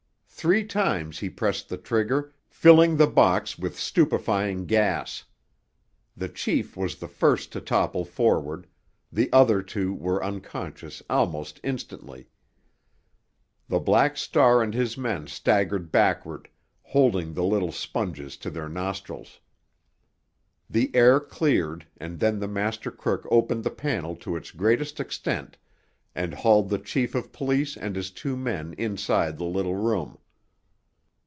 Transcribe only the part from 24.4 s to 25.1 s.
greatest